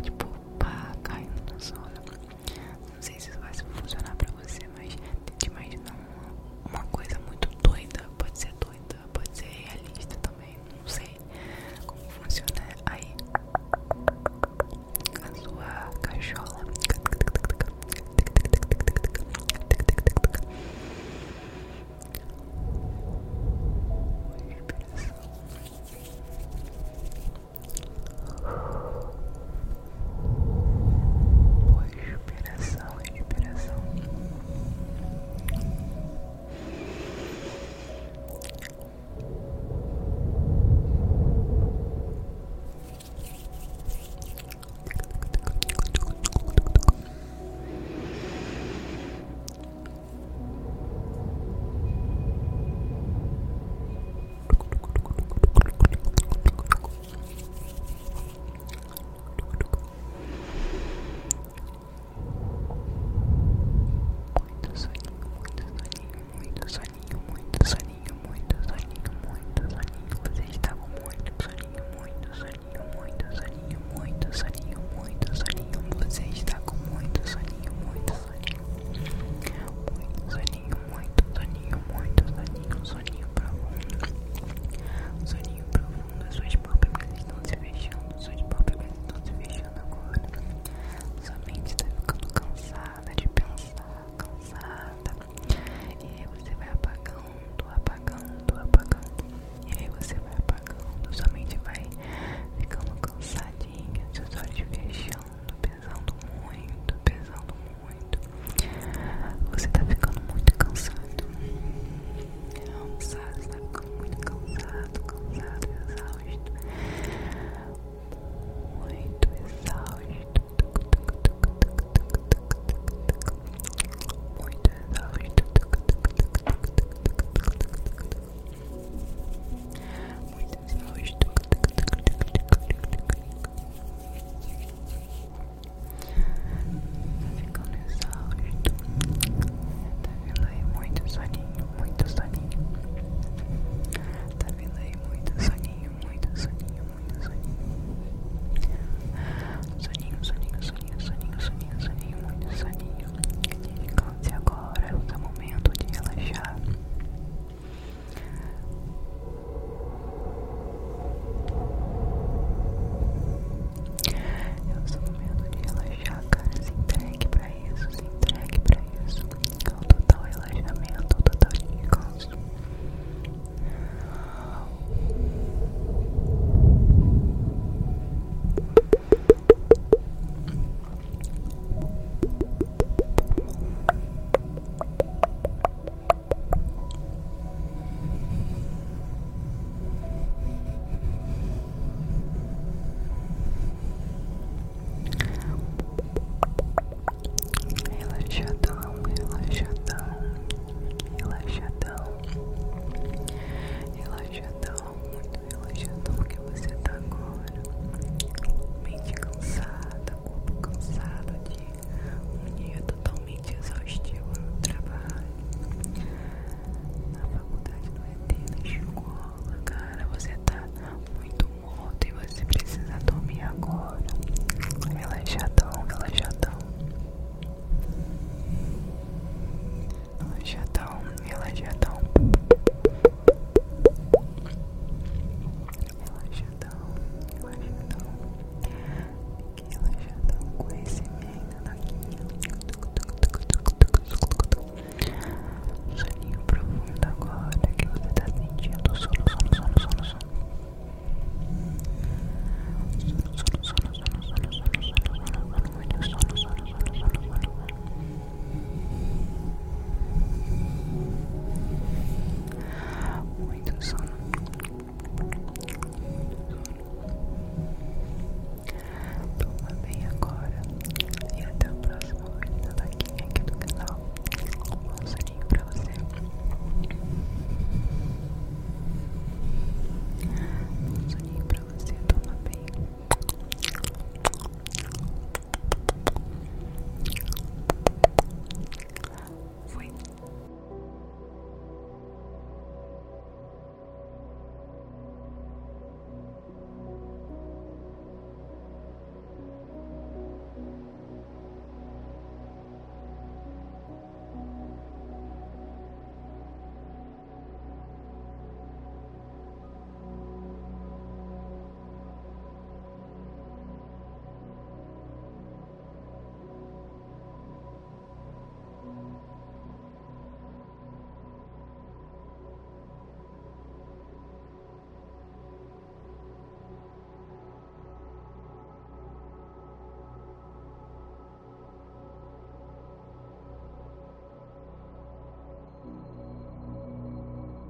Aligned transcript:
pode 0.00 0.10
poupar 0.12 0.96
caindo 1.02 1.52
nos 1.52 1.72
olhos. 1.72 1.89